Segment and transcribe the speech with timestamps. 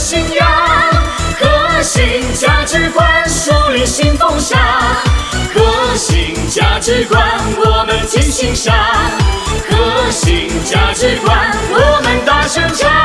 [0.00, 0.48] 信仰，
[1.38, 4.58] 核心价值观树立新风尚。
[5.52, 7.22] 核心价值观，
[7.58, 8.74] 我们精心上。
[9.68, 12.99] 核心价值观，我们大声唱。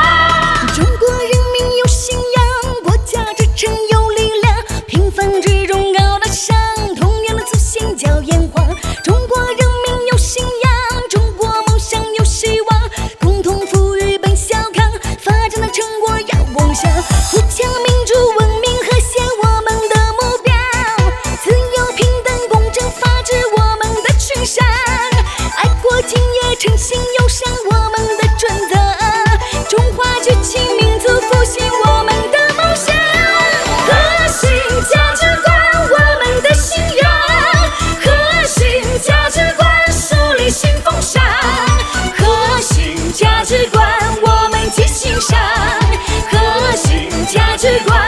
[47.56, 48.05] 只怪。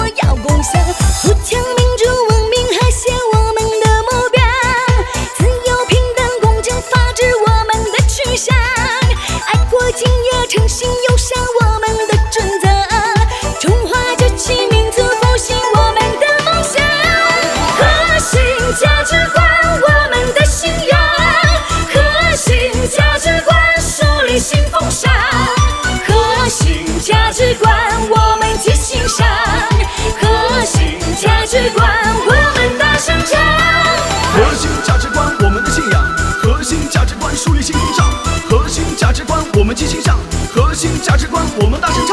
[0.00, 0.99] 我要共享。
[37.60, 38.06] 履心至上。
[38.48, 40.18] 核心价值观我们齐心向，
[40.54, 42.09] 核心价值观我们大声。